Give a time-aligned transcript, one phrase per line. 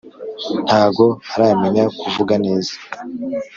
[0.65, 2.73] Ntago aramenya kuvuga neza